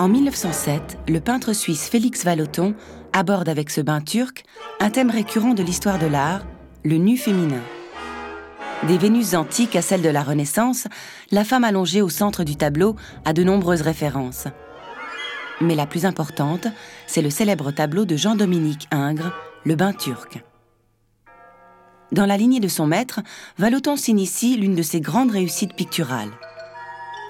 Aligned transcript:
En 0.00 0.08
1907, 0.08 0.96
le 1.08 1.20
peintre 1.20 1.52
suisse 1.52 1.86
Félix 1.86 2.24
Vallotton 2.24 2.74
aborde 3.12 3.50
avec 3.50 3.68
ce 3.68 3.82
bain 3.82 4.00
turc 4.00 4.44
un 4.80 4.88
thème 4.88 5.10
récurrent 5.10 5.52
de 5.52 5.62
l'histoire 5.62 5.98
de 5.98 6.06
l'art, 6.06 6.40
le 6.86 6.96
nu 6.96 7.18
féminin. 7.18 7.60
Des 8.88 8.96
Vénus 8.96 9.34
antiques 9.34 9.76
à 9.76 9.82
celles 9.82 10.00
de 10.00 10.08
la 10.08 10.22
Renaissance, 10.22 10.86
la 11.30 11.44
femme 11.44 11.64
allongée 11.64 12.00
au 12.00 12.08
centre 12.08 12.44
du 12.44 12.56
tableau 12.56 12.96
a 13.26 13.34
de 13.34 13.44
nombreuses 13.44 13.82
références. 13.82 14.46
Mais 15.60 15.74
la 15.74 15.84
plus 15.84 16.06
importante, 16.06 16.66
c'est 17.06 17.20
le 17.20 17.28
célèbre 17.28 17.70
tableau 17.70 18.06
de 18.06 18.16
Jean-Dominique 18.16 18.88
Ingres, 18.92 19.34
Le 19.66 19.74
bain 19.74 19.92
turc. 19.92 20.42
Dans 22.10 22.24
la 22.24 22.38
lignée 22.38 22.60
de 22.60 22.68
son 22.68 22.86
maître, 22.86 23.20
Vallotton 23.58 23.96
s'initie 23.96 24.56
l'une 24.56 24.76
de 24.76 24.82
ses 24.82 25.02
grandes 25.02 25.32
réussites 25.32 25.74
picturales. 25.74 26.32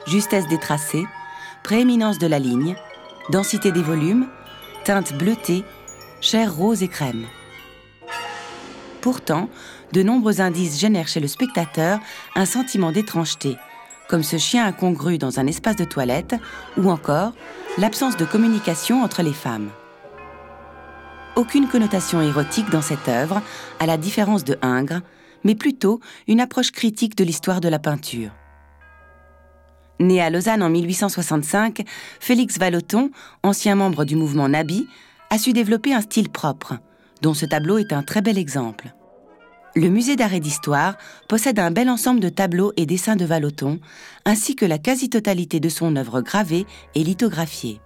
Justesse 0.07 0.46
des 0.46 0.61
tracés, 0.61 1.05
prééminence 1.71 2.18
de 2.18 2.27
la 2.27 2.41
ligne, 2.41 2.75
densité 3.30 3.70
des 3.70 3.80
volumes, 3.80 4.27
teinte 4.83 5.16
bleutée, 5.16 5.62
chair 6.20 6.52
rose 6.52 6.83
et 6.83 6.88
crème. 6.88 7.27
Pourtant, 9.01 9.48
de 9.93 10.02
nombreux 10.02 10.41
indices 10.41 10.80
génèrent 10.80 11.06
chez 11.06 11.20
le 11.20 11.29
spectateur 11.29 12.01
un 12.34 12.45
sentiment 12.45 12.91
d'étrangeté, 12.91 13.56
comme 14.09 14.24
ce 14.24 14.37
chien 14.37 14.66
incongru 14.66 15.16
dans 15.16 15.38
un 15.38 15.46
espace 15.46 15.77
de 15.77 15.84
toilette, 15.84 16.34
ou 16.77 16.91
encore 16.91 17.34
l'absence 17.79 18.16
de 18.16 18.24
communication 18.24 19.05
entre 19.05 19.23
les 19.23 19.32
femmes. 19.32 19.71
Aucune 21.37 21.68
connotation 21.68 22.21
érotique 22.21 22.71
dans 22.71 22.82
cette 22.82 23.07
œuvre, 23.07 23.43
à 23.79 23.87
la 23.87 23.96
différence 23.96 24.43
de 24.43 24.59
Ingres, 24.60 25.02
mais 25.45 25.55
plutôt 25.55 26.01
une 26.27 26.41
approche 26.41 26.73
critique 26.73 27.16
de 27.16 27.23
l'histoire 27.23 27.60
de 27.60 27.68
la 27.68 27.79
peinture. 27.79 28.32
Né 30.00 30.22
à 30.22 30.30
Lausanne 30.30 30.62
en 30.62 30.70
1865, 30.70 31.84
Félix 32.20 32.59
Vallotton, 32.59 33.10
ancien 33.42 33.74
membre 33.74 34.06
du 34.06 34.16
mouvement 34.16 34.48
Nabi, 34.48 34.88
a 35.29 35.37
su 35.37 35.52
développer 35.52 35.92
un 35.92 36.01
style 36.01 36.30
propre, 36.30 36.79
dont 37.20 37.34
ce 37.34 37.45
tableau 37.45 37.76
est 37.76 37.92
un 37.92 38.02
très 38.02 38.23
bel 38.23 38.38
exemple. 38.38 38.95
Le 39.76 39.90
musée 39.90 40.16
d'art 40.16 40.32
et 40.32 40.40
d'histoire 40.40 40.96
possède 41.29 41.59
un 41.59 41.70
bel 41.70 41.90
ensemble 41.90 42.20
de 42.20 42.30
tableaux 42.30 42.73
et 42.79 42.87
dessins 42.87 43.15
de 43.15 43.26
Vallotton, 43.26 43.79
ainsi 44.24 44.57
que 44.57 44.65
la 44.65 44.79
quasi-totalité 44.79 45.60
de 45.60 45.68
son 45.68 45.95
œuvre 45.96 46.23
gravée 46.23 46.66
et 46.95 47.04
lithographiée. 47.04 47.82